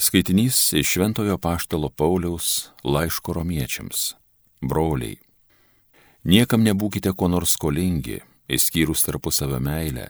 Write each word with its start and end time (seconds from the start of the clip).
Skaitinys 0.00 0.72
iš 0.72 0.88
Šventojo 0.88 1.38
Paštalo 1.38 1.88
Pauliaus 1.88 2.70
laiško 2.84 3.32
romiečiams. 3.32 4.14
Broliai. 4.60 5.18
Niekam 6.24 6.62
nebūkite 6.64 7.12
ko 7.12 7.28
nors 7.28 7.52
skolingi, 7.52 8.16
išskyrus 8.48 9.04
tarpusavio 9.04 9.58
meilę, 9.60 10.06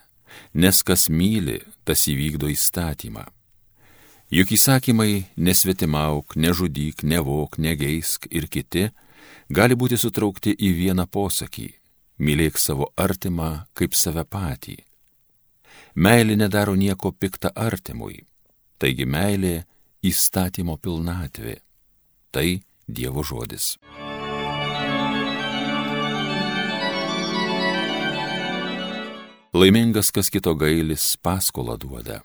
nes 0.55 0.83
kas 0.87 1.09
myli, 1.11 1.57
tas 1.83 2.05
įvykdo 2.07 2.47
įstatymą. 2.55 3.25
Juk 4.31 4.53
įsakymai 4.55 5.25
nesvetimauk, 5.35 6.37
nežudyk, 6.39 7.03
nevok, 7.03 7.59
negeisk 7.59 8.29
ir 8.31 8.47
kiti 8.47 8.93
gali 9.51 9.75
būti 9.75 9.99
sutraukti 9.99 10.55
į 10.55 10.71
vieną 10.85 11.09
posakį- 11.11 11.67
mylėk 12.25 12.63
savo 12.63 12.93
artimą 12.97 13.67
kaip 13.75 13.99
save 13.99 14.23
patį. 14.23 14.77
Meilė 15.97 16.37
nedaro 16.37 16.79
nieko 16.79 17.11
piktą 17.11 17.51
artimui, 17.57 18.23
taigi 18.79 19.05
meilė 19.05 19.65
įstatymo 20.03 20.79
pilnatvė. 20.81 21.61
Tai 22.33 22.49
Dievo 22.89 23.23
žodis. 23.23 23.77
Laimingas, 29.53 30.11
kas 30.15 30.31
kito 30.31 30.55
gailis, 30.55 31.17
paskolą 31.23 31.77
duoda. 31.79 32.21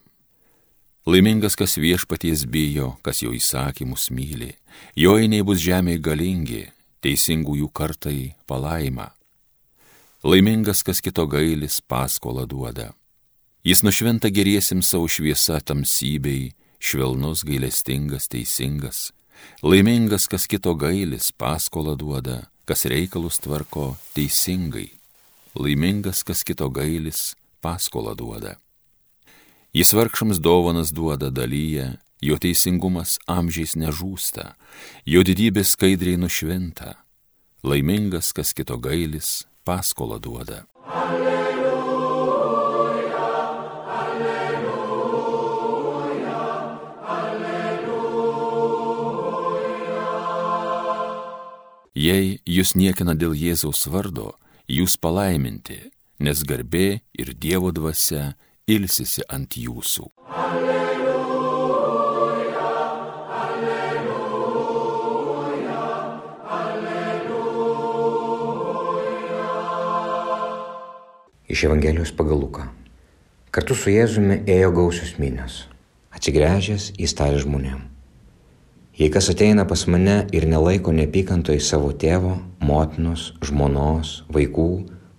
Laimingas, 1.05 1.55
kas 1.57 1.77
viešpaties 1.77 2.45
bijo, 2.49 2.95
kas 3.01 3.21
jo 3.21 3.33
įsakymus 3.33 4.09
myli. 4.13 4.55
Jo 4.97 5.17
einiai 5.21 5.45
bus 5.45 5.61
žemėje 5.61 6.01
galingi, 6.05 6.61
teisingųjų 7.01 7.69
kartai 7.73 8.35
palaima. 8.49 9.11
Laimingas, 10.25 10.81
kas 10.85 11.01
kito 11.05 11.25
gailis, 11.29 11.81
paskolą 11.81 12.45
duoda. 12.49 12.93
Jis 13.65 13.81
nušventa 13.85 14.29
geriesim 14.29 14.81
savo 14.85 15.09
šviesą 15.09 15.59
tamsybei, 15.65 16.53
švelnus, 16.85 17.43
gailestingas, 17.47 18.27
teisingas, 18.29 19.11
laimingas, 19.63 20.27
kas 20.31 20.47
kito 20.47 20.75
gailis, 20.77 21.31
paskolą 21.31 21.95
duoda, 21.97 22.45
kas 22.65 22.85
reikalus 22.89 23.39
tvarko 23.41 23.95
teisingai, 24.15 24.89
laimingas, 25.57 26.23
kas 26.23 26.43
kito 26.45 26.69
gailis, 26.69 27.33
paskolą 27.61 28.15
duoda. 28.15 28.55
Jis 29.75 29.91
vargšams 29.97 30.39
dovanas 30.39 30.93
duoda 30.95 31.29
dalyje, 31.29 31.97
jo 32.23 32.37
teisingumas 32.39 33.17
amžiais 33.27 33.75
nežūsta, 33.75 34.53
jo 35.05 35.25
didybė 35.25 35.65
skaidriai 35.67 36.21
nušvinta, 36.21 36.95
laimingas, 37.65 38.31
kas 38.31 38.55
kito 38.55 38.79
gailis, 38.79 39.43
paskolą 39.67 40.21
duoda. 40.21 40.63
Alleluja. 40.85 41.34
Jei 51.95 52.41
jūs 52.43 52.73
niekina 52.75 53.13
dėl 53.15 53.31
Jėzaus 53.39 53.87
vardo, 53.87 54.35
jūs 54.67 54.97
palaiminti, 54.99 55.77
nes 56.19 56.43
garbė 56.43 56.99
ir 57.15 57.31
Dievo 57.39 57.71
dvasia 57.71 58.35
ilsisi 58.67 59.23
ant 59.31 59.55
jūsų. 59.55 60.11
Alleluja, 60.27 61.87
alleluja, 63.39 64.27
alleluja. 66.59 67.79
Iš 71.47 71.63
Evangelijos 71.71 72.11
pagal 72.11 72.43
Luką. 72.43 72.67
Kartu 73.55 73.71
su 73.71 73.87
Jėzumi 73.95 74.43
ėjo 74.43 74.75
gausios 74.83 75.15
minios. 75.15 75.71
Atsigręžęs 76.11 76.91
jis 76.99 77.15
tarė 77.15 77.39
žmonėms 77.39 77.94
Jei 78.95 79.09
kas 79.11 79.27
ateina 79.27 79.65
pas 79.67 79.81
mane 79.91 80.21
ir 80.31 80.45
nelaiko 80.47 80.93
neapykantoj 80.95 81.57
savo 81.59 81.89
tėvo, 81.99 82.37
motinos, 82.63 83.33
žmonos, 83.43 84.21
vaikų, 84.31 84.67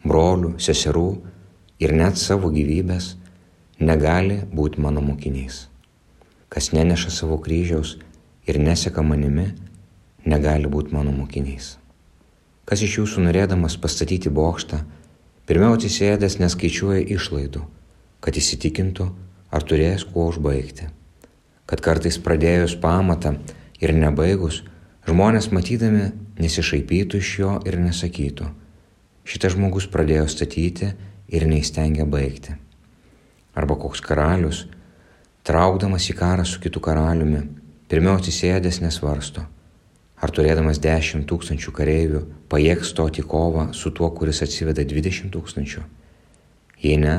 brolių, 0.00 0.54
seserų 0.56 1.10
ir 1.84 1.92
net 1.92 2.16
savo 2.16 2.48
gyvybės, 2.54 3.10
negali 3.76 4.38
būti 4.48 4.80
mano 4.80 5.02
mokiniais. 5.04 5.66
Kas 6.48 6.70
neneša 6.72 7.12
savo 7.12 7.36
kryžiaus 7.44 7.98
ir 8.48 8.56
neseka 8.56 9.04
manimi, 9.04 9.50
negali 10.24 10.72
būti 10.72 10.96
mano 10.96 11.12
mokiniais. 11.12 11.74
Kas 12.64 12.80
iš 12.80 12.96
jūsų 13.02 13.26
norėdamas 13.26 13.76
pastatyti 13.76 14.32
bokštą, 14.32 14.80
pirmiau 15.44 15.76
atsisėdęs 15.76 16.38
neskaičiuoja 16.40 17.04
išlaidų, 17.18 17.60
kad 18.24 18.40
įsitikintų, 18.40 19.10
ar 19.52 19.68
turės 19.68 20.08
kuo 20.08 20.30
užbaigti. 20.32 20.88
Kad 21.68 21.84
kartais 21.84 22.16
pradėjus 22.22 22.78
pamatą, 22.80 23.36
ir 23.80 23.94
nebaigus, 23.96 24.62
žmonės 25.06 25.50
matydami 25.54 26.10
nesišaipytų 26.40 27.20
iš 27.22 27.32
jo 27.40 27.56
ir 27.68 27.78
nesakytų, 27.80 28.48
šitas 29.26 29.56
žmogus 29.56 29.88
pradėjo 29.90 30.26
statyti 30.30 30.92
ir 31.28 31.46
neįstengia 31.48 32.06
baigti. 32.08 32.56
Arba 33.56 33.76
koks 33.80 34.02
karalius, 34.04 34.66
traukdamas 35.46 36.08
į 36.10 36.16
karą 36.18 36.44
su 36.44 36.60
kitu 36.60 36.82
karaliumi, 36.82 37.44
pirmiau 37.88 38.18
atsisėdęs 38.18 38.82
nesvarsto, 38.82 39.46
ar 40.20 40.32
turėdamas 40.34 40.80
10 40.82 41.24
tūkstančių 41.30 41.72
kareivių 41.76 42.22
pajėgs 42.52 42.92
stoti 42.92 43.24
kovą 43.24 43.70
su 43.76 43.92
tuo, 43.94 44.10
kuris 44.10 44.42
atsiveda 44.44 44.84
20 44.84 45.32
tūkstančių. 45.32 45.82
Jei 46.82 47.00
ne, 47.00 47.16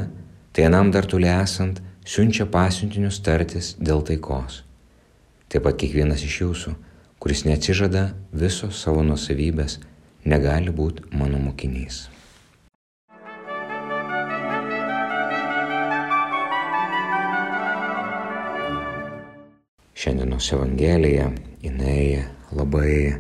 tai 0.53 0.67
anam 0.69 0.91
dar 0.93 1.09
toli 1.09 1.29
esant 1.31 1.81
siunčia 2.05 2.45
pasiuntinius 2.49 3.19
tartis 3.25 3.75
dėl 3.79 4.03
taikos. 4.05 4.66
Taip 5.47 5.63
pat 5.63 5.77
kiekvienas 5.79 6.25
iš 6.27 6.41
jūsų, 6.41 6.71
kuris 7.23 7.45
neatsižada 7.47 8.09
viso 8.35 8.67
savo 8.75 8.99
nusavybės, 9.07 9.77
negali 10.27 10.73
būti 10.75 11.05
mano 11.15 11.39
mokinys. 11.39 12.09
Šiandienos 19.97 20.51
Evangelija, 20.51 21.31
jinai 21.63 22.27
labai 22.51 23.15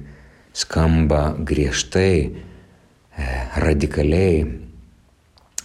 skamba 0.51 1.31
griežtai, 1.39 2.13
e, 2.27 3.31
radikaliai, 3.63 4.43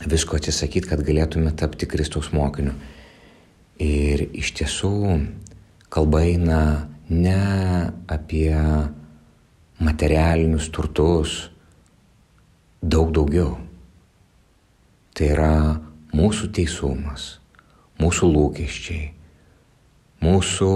visko 0.06 0.38
atsisakyti, 0.38 0.94
kad 0.94 1.02
galėtume 1.02 1.50
tapti 1.58 1.90
Kristaus 1.90 2.30
mokiniu. 2.30 2.78
Ir 3.82 4.28
iš 4.30 4.54
tiesų 4.62 4.96
kalba 5.92 6.22
eina 6.24 6.88
ne 7.08 7.40
apie 8.08 8.56
materialinius 9.76 10.70
turtus, 10.72 11.50
daug 12.80 13.12
daugiau. 13.12 13.58
Tai 15.12 15.28
yra 15.34 15.52
mūsų 16.16 16.48
teisumas, 16.56 17.26
mūsų 18.00 18.30
lūkesčiai, 18.32 19.10
mūsų 20.24 20.72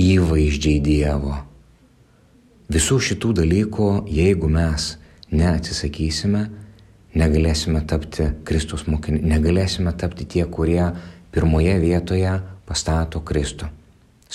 įvaizdžiai 0.00 0.80
Dievo. 0.80 1.36
Visų 2.72 2.96
šitų 3.10 3.36
dalykų, 3.42 3.92
jeigu 4.08 4.48
mes 4.48 4.94
neatsisakysime, 5.36 6.46
negalėsime 7.12 7.84
tapti 7.84 8.32
Kristus 8.48 8.88
mokiniai, 8.88 9.36
negalėsime 9.36 9.92
tapti 10.00 10.24
tie, 10.24 10.46
kurie 10.48 10.94
pirmoje 11.34 11.76
vietoje 11.84 12.38
pastato 12.64 13.20
Kristų 13.20 13.68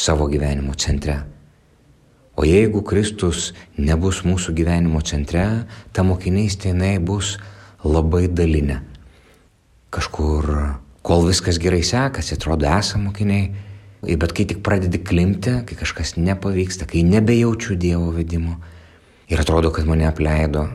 savo 0.01 0.25
gyvenimo 0.31 0.73
centre. 0.73 1.19
O 2.33 2.45
jeigu 2.47 2.81
Kristus 2.81 3.51
nebus 3.77 4.23
mūsų 4.25 4.55
gyvenimo 4.57 5.01
centre, 5.05 5.67
ta 5.93 6.01
mokinystė 6.01 6.71
jinai 6.71 6.95
bus 6.97 7.35
labai 7.85 8.25
dalinė. 8.31 8.79
Kažkur, 9.93 10.47
kol 11.05 11.27
viskas 11.27 11.59
gerai 11.61 11.83
sekasi, 11.85 12.33
atrodo, 12.33 12.65
esame 12.65 13.11
mokiniai, 13.11 13.51
bet 14.17 14.33
kai 14.33 14.47
tik 14.49 14.63
pradedi 14.65 15.03
klimti, 15.05 15.59
kai 15.67 15.77
kažkas 15.77 16.15
nepavyksta, 16.17 16.87
kai 16.89 17.03
nebejaučiu 17.05 17.77
Dievo 17.77 18.09
vedimo 18.15 18.57
ir 19.29 19.39
atrodo, 19.43 19.69
kad 19.75 19.85
mane 19.85 20.07
apleido 20.09 20.65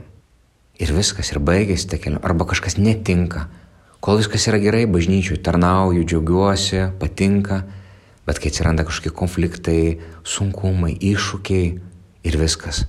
ir 0.79 0.93
viskas, 0.94 1.32
ir 1.32 1.40
baigėsi 1.43 1.88
ta 1.90 1.99
kelionė, 1.99 2.22
arba 2.25 2.46
kažkas 2.49 2.79
netinka, 2.79 3.49
kol 4.05 4.20
viskas 4.20 4.46
yra 4.46 4.61
gerai, 4.62 4.84
bažnyčiui 4.87 5.40
tarnauju, 5.43 6.05
džiaugiuosi, 6.05 6.84
patinka, 7.00 7.64
Bet 8.26 8.40
kai 8.43 8.50
atsiranda 8.50 8.82
kažkokie 8.87 9.12
konfliktai, 9.14 9.81
sunkumai, 10.26 10.96
iššūkiai 10.99 11.67
ir 12.26 12.38
viskas. 12.40 12.82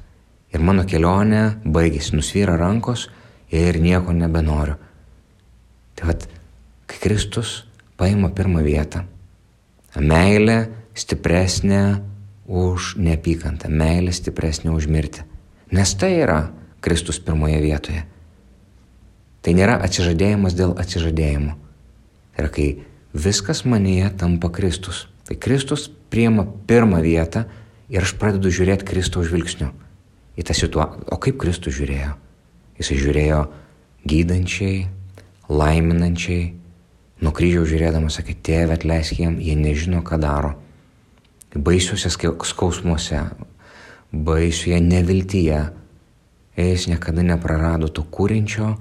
Ir 0.50 0.64
mano 0.66 0.86
kelionė 0.90 1.60
baigėsi, 1.62 2.16
nusvyra 2.18 2.56
rankos 2.58 3.06
ir 3.54 3.78
nieko 3.78 4.16
nebenoriu. 4.18 4.78
Tai 5.98 6.10
vad, 6.10 6.26
kai 6.90 7.02
Kristus 7.04 7.68
paima 7.98 8.32
pirmą 8.34 8.64
vietą, 8.66 9.04
meilė 9.98 10.58
stipresnė 10.98 11.82
už 12.48 12.96
neapykantą, 13.02 13.70
meilė 13.70 14.16
stipresnė 14.16 14.74
už 14.74 14.88
mirtį. 14.90 15.26
Nes 15.78 15.94
tai 16.00 16.14
yra 16.24 16.40
Kristus 16.82 17.20
pirmoje 17.22 17.60
vietoje. 17.62 18.06
Tai 19.44 19.54
nėra 19.54 19.78
atsižadėjimas 19.86 20.56
dėl 20.58 20.74
atsižadėjimo. 20.80 21.54
Tai 22.34 22.46
yra 22.46 22.50
kai 22.54 22.68
viskas 23.14 23.66
manyje 23.68 24.10
tampa 24.18 24.50
Kristus 24.54 25.06
Tai 25.28 25.36
Kristus 25.36 25.90
priema 26.10 26.46
pirmą 26.68 27.02
vietą 27.04 27.44
ir 27.92 28.04
aš 28.04 28.16
pradedu 28.20 28.52
žiūrėti 28.54 28.88
Kristaus 28.88 29.28
žvilgsniu 29.28 29.74
į 30.40 30.46
tą 30.48 30.56
situaciją. 30.56 31.08
O 31.12 31.20
kaip 31.20 31.40
Kristus 31.42 31.76
žiūrėjo? 31.76 32.14
Jisai 32.80 33.00
žiūrėjo 33.02 33.42
gydančiai, 34.08 34.86
laiminančiai, 35.50 36.54
nuo 37.24 37.34
kryžiaus 37.36 37.68
žiūrėdamas 37.72 38.20
sakė, 38.20 38.38
tėve 38.46 38.78
atleisk 38.78 39.20
jiem, 39.20 39.40
jie 39.44 39.58
nežino, 39.60 40.04
ką 40.06 40.20
daro. 40.22 40.54
Baisiuose 41.58 42.12
skausmuose, 42.14 43.24
baisioje 44.12 44.80
neviltyje, 44.84 45.62
jis 46.58 46.88
niekada 46.92 47.26
neprarado 47.26 47.90
to 47.90 48.04
kūrinčio 48.04 48.76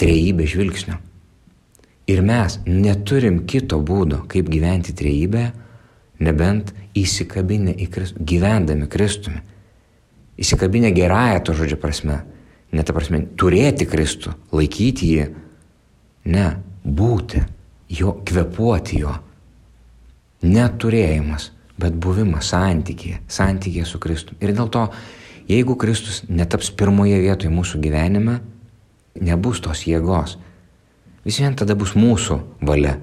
trejybė 0.00 0.46
žvilgsnio. 0.48 0.98
Ir 2.10 2.22
mes 2.26 2.58
neturim 2.66 3.44
kito 3.46 3.78
būdo, 3.78 4.24
kaip 4.30 4.48
gyventi 4.50 4.94
trejybę, 4.96 5.44
nebent 6.22 6.72
įsikabinę 6.98 7.74
į 7.82 7.88
Kristų, 7.92 8.24
gyvendami 8.28 8.88
Kristumi. 8.90 9.40
Įsikabinę 10.40 10.92
gerąją 10.94 11.40
to 11.44 11.54
žodžio 11.56 11.78
prasme, 11.80 12.22
ne 12.72 12.84
ta 12.84 12.94
prasme, 12.96 13.24
turėti 13.38 13.86
Kristų, 13.88 14.34
laikyti 14.54 15.10
jį, 15.12 15.26
ne, 16.32 16.46
būti 16.84 17.42
jo, 17.92 18.16
kvepuoti 18.26 19.02
jo. 19.02 19.16
Neturėjimas, 20.42 21.50
bet 21.78 21.94
buvimas 22.02 22.50
santykėje, 22.50 23.20
santykėje 23.30 23.86
su 23.88 24.00
Kristum. 24.02 24.38
Ir 24.42 24.54
dėl 24.56 24.70
to, 24.72 24.86
jeigu 25.50 25.76
Kristus 25.78 26.22
netaps 26.28 26.72
pirmoje 26.74 27.20
vietoje 27.22 27.52
mūsų 27.52 27.82
gyvenime, 27.84 28.40
nebus 29.20 29.60
tos 29.62 29.84
jėgos. 29.86 30.38
Vis 31.22 31.38
vien 31.38 31.54
tada 31.54 31.76
bus 31.78 31.94
mūsų 31.94 32.40
valia. 32.66 32.96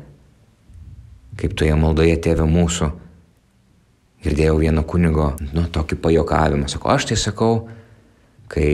Kaip 1.39 1.56
toje 1.56 1.75
maldoje 1.80 2.18
tėvė 2.19 2.48
mūsų. 2.50 2.89
Girdėjau 4.19 4.57
vieno 4.60 4.83
kunigo, 4.83 5.31
nu, 5.56 5.63
tokį 5.71 5.98
pajokavimą. 6.04 6.68
Sako, 6.68 6.92
aš 6.92 7.12
tai 7.12 7.18
sakau, 7.19 7.54
kai 8.51 8.71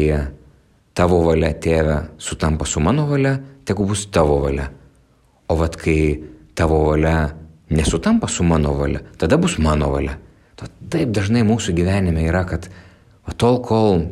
tavo 0.98 1.20
valia 1.28 1.52
tėvė 1.54 2.00
sutampa 2.18 2.66
su 2.66 2.82
mano 2.82 3.06
valia, 3.10 3.36
tegu 3.68 3.86
bus 3.86 4.08
tavo 4.10 4.40
valia. 4.42 4.72
O 5.52 5.58
vad 5.60 5.78
kai 5.78 6.18
tavo 6.58 6.82
valia 6.88 7.36
nesutampa 7.70 8.28
su 8.28 8.44
mano 8.44 8.74
valia, 8.80 9.04
tada 9.18 9.38
bus 9.38 9.60
mano 9.62 9.92
valia. 9.94 10.18
Taip 10.56 11.12
dažnai 11.14 11.44
mūsų 11.46 11.76
gyvenime 11.76 12.24
yra, 12.30 12.46
kad 12.48 12.70
va, 13.26 13.34
tol, 13.34 13.60
kol 13.66 14.06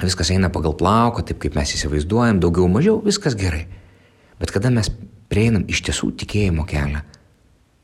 viskas 0.00 0.30
eina 0.32 0.50
pagal 0.50 0.74
plauką, 0.78 1.24
taip 1.26 1.40
kaip 1.42 1.58
mes 1.58 1.74
įsivaizduojam, 1.76 2.40
daugiau 2.42 2.66
mažiau, 2.70 3.00
viskas 3.04 3.36
gerai. 3.38 3.66
Bet 4.40 4.54
kada 4.54 4.70
mes 4.72 4.88
prieinam 5.30 5.66
iš 5.68 5.82
tiesų 5.86 6.14
tikėjimo 6.22 6.64
kelią, 6.66 7.02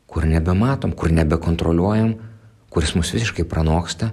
kur 0.09 0.25
nebematom, 0.27 0.95
kur 0.97 1.13
nebekontroliuojam, 1.13 2.15
kuris 2.77 2.93
mus 2.99 3.15
visiškai 3.17 3.47
pranoksta 3.49 4.13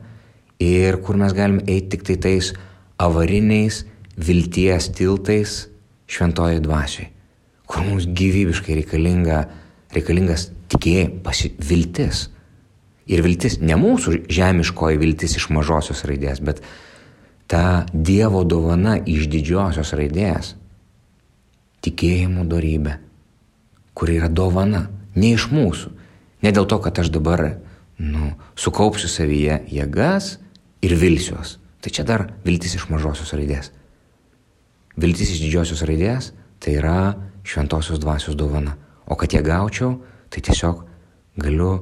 ir 0.63 1.01
kur 1.04 1.19
mes 1.19 1.36
galime 1.36 1.65
eiti 1.68 1.98
tik 1.98 2.07
tai 2.07 2.15
tais 2.27 2.54
avariniais 3.04 3.83
vilties 4.15 4.88
tiltais 4.95 5.57
šventoji 6.07 6.63
dvasiai 6.63 7.10
kur 7.74 7.83
mums 7.88 8.06
gyvybiškai 8.06 8.77
reikalinga, 8.81 9.39
reikalingas 9.95 10.50
tikėjimas, 10.71 11.44
viltis. 11.69 12.27
Ir 13.10 13.24
viltis 13.25 13.57
ne 13.60 13.75
mūsų 13.80 14.24
žemiškoji 14.31 15.00
viltis 15.01 15.36
iš 15.39 15.50
mažosios 15.51 16.06
raidės, 16.07 16.39
bet 16.39 16.62
ta 17.51 17.83
Dievo 17.92 18.44
dovana 18.48 18.95
iš 19.00 19.27
didžiosios 19.31 19.92
raidės. 19.98 20.54
Tikėjimo 21.83 22.45
darybė, 22.48 22.95
kuri 23.98 24.19
yra 24.21 24.30
dovana, 24.31 24.86
ne 25.18 25.33
iš 25.36 25.50
mūsų. 25.51 25.92
Ne 26.45 26.54
dėl 26.56 26.68
to, 26.69 26.80
kad 26.83 27.01
aš 27.01 27.12
dabar 27.12 27.44
sukaupsiu 28.60 29.10
savyje 29.12 29.62
jėgas 29.72 30.38
ir 30.84 30.96
vilsiuos. 31.00 31.58
Tai 31.84 31.92
čia 31.92 32.06
dar 32.08 32.28
viltis 32.46 32.76
iš 32.78 32.88
mažosios 32.92 33.34
raidės. 33.36 33.72
Viltis 35.00 35.34
iš 35.34 35.42
didžiosios 35.44 35.84
raidės 35.88 36.32
tai 36.64 36.78
yra 36.80 37.16
šventosios 37.44 38.00
dvasios 38.00 38.38
dovana. 38.40 38.78
O 39.06 39.18
kad 39.20 39.34
ją 39.36 39.42
gaučiau, 39.44 39.98
tai 40.32 40.42
tiesiog 40.46 40.86
galiu 41.44 41.74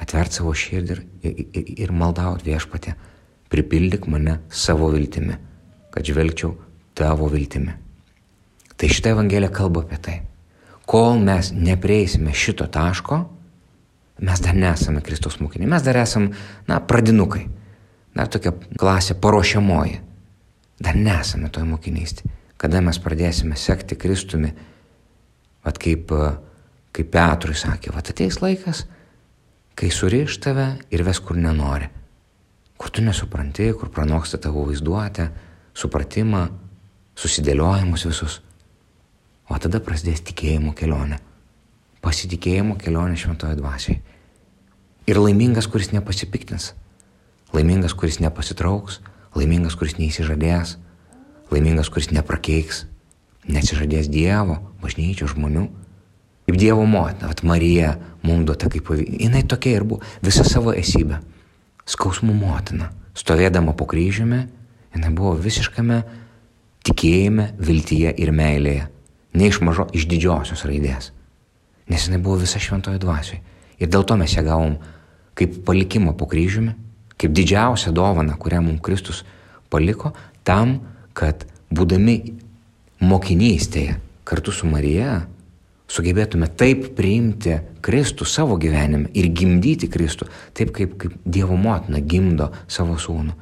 atverti 0.00 0.40
savo 0.40 0.54
širdį 0.56 0.96
ir, 0.96 1.02
ir, 1.28 1.70
ir 1.84 1.92
maldauti 1.92 2.48
viešpatė, 2.48 2.94
pripildyk 3.52 4.08
mane 4.08 4.38
savo 4.48 4.88
viltimi, 4.94 5.36
kad 5.92 6.06
žvelgčiau 6.06 6.54
tavo 6.96 7.28
viltimi. 7.28 7.74
Tai 8.80 8.88
šitą 8.88 9.12
Evangeliją 9.12 9.52
kalba 9.52 9.84
apie 9.84 9.98
tai. 10.00 10.16
Kol 10.88 11.20
mes 11.20 11.52
neprieisime 11.52 12.32
šito 12.34 12.64
taško, 12.72 13.20
mes 14.20 14.42
dar 14.44 14.56
nesame 14.56 15.02
Kristus 15.04 15.38
mokiniai, 15.40 15.70
mes 15.70 15.84
dar 15.84 15.96
esame, 16.00 16.34
na, 16.68 16.80
pradinukai, 16.80 17.46
dar 18.16 18.28
tokia 18.28 18.52
klasė 18.78 19.16
paruošiamoji. 19.20 20.00
Dar 20.80 20.96
nesame 20.96 21.50
toj 21.52 21.66
mokinystė. 21.68 22.24
Kada 22.60 22.80
mes 22.84 22.96
pradėsime 23.00 23.56
sekti 23.56 23.96
Kristumi, 24.00 24.54
Vat 25.64 25.78
kaip, 25.80 26.12
kaip 26.96 27.12
Petrui 27.12 27.56
sakė, 27.58 27.92
vat 27.92 28.10
ateis 28.12 28.40
laikas, 28.40 28.84
kai 29.76 29.90
suriš 29.92 30.38
tave 30.44 30.72
ir 30.92 31.04
ves 31.04 31.20
kur 31.20 31.36
nenori. 31.36 31.88
Kur 32.80 32.92
tu 32.92 33.04
nesupranti, 33.04 33.68
kur 33.76 33.92
pranoksta 33.92 34.40
tavo 34.40 34.64
vaizduotę, 34.68 35.28
supratimą, 35.76 36.46
susidėliojimus 37.20 38.06
visus. 38.08 38.38
O 39.50 39.58
tada 39.60 39.82
prasidės 39.84 40.24
tikėjimo 40.30 40.72
kelionė. 40.78 41.20
Pasitikėjimo 42.00 42.78
kelionė 42.80 43.18
šventoje 43.20 43.58
dvasiai. 43.58 43.98
Ir 45.10 45.18
laimingas, 45.20 45.68
kuris 45.68 45.90
nepasipiktins. 45.92 46.72
Laimingas, 47.52 47.96
kuris 47.98 48.20
nepasitrauks. 48.22 49.00
Laimingas, 49.36 49.76
kuris 49.76 49.98
neįsižadės. 49.98 50.76
Laimingas, 51.50 51.90
kuris 51.92 52.10
neprakeiks 52.14 52.84
neatsižadės 53.48 54.08
Dievo, 54.12 54.58
bažnyčios 54.82 55.34
žmonių. 55.34 55.66
Kaip 56.48 56.58
Dievo 56.58 56.86
motina, 56.88 57.30
at 57.30 57.42
Marija 57.46 57.94
mums 58.26 58.46
duota 58.48 58.70
kaip 58.72 58.86
pavyzdys. 58.88 59.20
Jis 59.22 59.46
tokia 59.48 59.76
ir 59.78 59.86
buvo, 59.86 60.00
visa 60.24 60.44
savo 60.46 60.74
esybė. 60.76 61.20
Skausmų 61.90 62.34
motina, 62.36 62.90
stovėdama 63.18 63.74
po 63.78 63.86
kryžiumi, 63.90 64.44
jinai 64.94 65.12
buvo 65.16 65.34
visiškame 65.38 66.02
tikėjime, 66.86 67.52
viltyje 67.58 68.12
ir 68.22 68.32
meilėje. 68.34 68.88
Ne 69.34 69.50
iš 69.50 69.60
mažo, 69.64 69.86
iš 69.94 70.06
didžiosios 70.10 70.64
raidės. 70.66 71.10
Nes 71.90 72.06
jinai 72.06 72.20
buvo 72.22 72.38
visa 72.40 72.60
šventoje 72.62 73.00
dvasioje. 73.02 73.40
Ir 73.80 73.90
dėl 73.90 74.04
to 74.06 74.16
mes 74.20 74.34
ją 74.36 74.44
gavom 74.46 74.76
kaip 75.38 75.62
palikimą 75.66 76.14
po 76.18 76.28
kryžiumi, 76.30 76.74
kaip 77.20 77.34
didžiausią 77.36 77.92
dovaną, 77.96 78.36
kurią 78.38 78.62
mums 78.64 78.82
Kristus 78.84 79.24
paliko, 79.72 80.12
tam, 80.44 80.78
kad 81.16 81.46
būdami 81.72 82.16
mokinystėje 83.02 83.98
kartu 84.28 84.54
su 84.54 84.68
Marija 84.70 85.20
sugebėtume 85.90 86.46
taip 86.54 86.92
priimti 86.96 87.56
Kristų 87.82 88.26
savo 88.28 88.56
gyvenime 88.60 89.10
ir 89.16 89.30
gimdyti 89.34 89.88
Kristų, 89.90 90.28
taip 90.54 90.74
kaip, 90.76 90.96
kaip 91.00 91.16
Dievo 91.24 91.56
motina 91.58 92.02
gimdo 92.04 92.52
savo 92.70 92.98
sūnų 93.00 93.34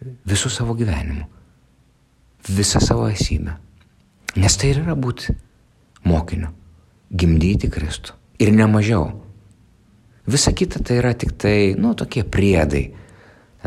visų 0.00 0.50
savo 0.52 0.74
gyvenimu, 0.76 1.26
visą 2.48 2.80
savo 2.80 3.08
esybę. 3.10 3.56
Nes 4.40 4.56
tai 4.56 4.72
ir 4.72 4.82
yra 4.84 4.94
būti 4.96 5.34
mokiniu, 6.06 6.52
gimdyti 7.10 7.70
Kristų 7.70 8.14
ir 8.40 8.52
nemažiau. 8.54 9.10
Visa 10.30 10.52
kita 10.54 10.82
tai 10.84 11.00
yra 11.00 11.12
tik 11.18 11.34
tai, 11.40 11.74
nu, 11.78 11.94
tokie 11.98 12.22
priedai, 12.24 12.84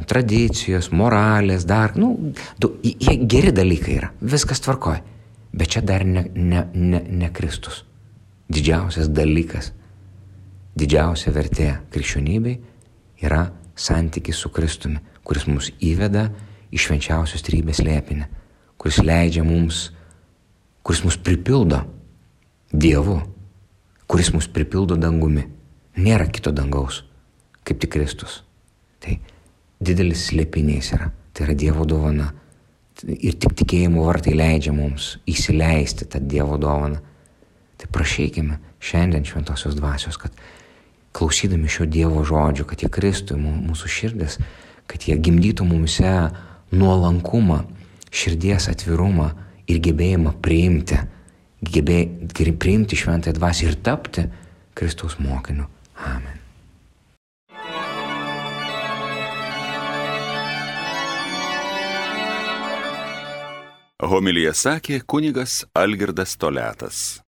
tradicijos, 0.08 0.90
moralės, 0.96 1.66
dar, 1.70 1.98
nu, 2.00 2.34
du, 2.58 2.74
jie 2.84 3.18
geri 3.30 3.52
dalykai 3.54 3.98
yra, 4.00 4.12
viskas 4.22 4.64
tvarkoja. 4.64 5.04
Bet 5.54 5.76
čia 5.76 5.84
dar 5.86 6.06
ne, 6.06 6.26
ne, 6.34 6.64
ne, 6.74 7.02
ne 7.04 7.30
Kristus. 7.34 7.84
Didžiausias 8.50 9.10
dalykas, 9.14 9.70
didžiausia 10.78 11.34
vertė 11.34 11.68
krikščionybei 11.94 12.56
yra 13.24 13.46
santykis 13.78 14.40
su 14.42 14.50
Kristumi, 14.54 15.02
kuris 15.24 15.46
mus 15.48 15.70
įveda 15.82 16.28
į 16.74 16.82
švenčiausios 16.82 17.46
trybės 17.46 17.84
lėpinę, 17.86 18.28
kuris 18.82 18.98
leidžia 19.06 19.46
mums, 19.46 19.92
kuris 20.82 21.04
mus 21.06 21.20
pripildo 21.22 21.84
Dievu, 22.74 23.20
kuris 24.08 24.34
mus 24.34 24.48
pripildo 24.52 24.98
dangumi. 25.00 25.46
Nėra 25.98 26.26
kito 26.34 26.52
dangaus, 26.56 27.04
kaip 27.64 27.82
tik 27.82 27.94
Kristus. 27.94 28.42
Tai 29.04 29.20
didelis 29.84 30.30
slėpinys 30.30 30.94
yra, 30.96 31.12
tai 31.34 31.48
yra 31.48 31.58
Dievo 31.60 31.86
dovana 31.86 32.32
ir 33.04 33.36
tik 33.42 33.56
tikėjimo 33.60 34.06
vartai 34.08 34.36
leidžia 34.38 34.74
mums 34.76 35.18
įsileisti 35.30 36.08
tą 36.10 36.22
Dievo 36.22 36.58
dovaną. 36.62 37.02
Tai 37.78 37.90
prašykime 37.92 38.60
šiandien 38.84 39.26
šventosios 39.28 39.76
dvasios, 39.76 40.18
kad 40.18 40.36
klausydami 41.14 41.70
šio 41.70 41.88
Dievo 41.90 42.24
žodžio, 42.26 42.66
kad 42.70 42.84
jie 42.84 42.90
kristų 42.94 43.38
mūsų 43.40 43.92
širdis, 43.92 44.38
kad 44.88 45.08
jie 45.08 45.18
gimdytų 45.20 45.66
mumise 45.68 46.14
nuolankumą, 46.74 47.64
širdies 48.14 48.70
atvirumą 48.72 49.32
ir 49.70 49.82
gebėjimą 49.84 50.36
priimti, 50.44 51.00
gebėjai 51.64 52.54
priimti 52.60 53.00
šventąją 53.00 53.38
dvasę 53.40 53.68
ir 53.68 53.76
tapti 53.86 54.28
Kristaus 54.74 55.20
mokiniu. 55.20 55.68
Amen. 55.96 56.44
Homilyje 64.04 64.52
sakė 64.52 65.00
kunigas 65.08 65.64
Algirdas 65.80 66.36
Toletas. 66.36 67.22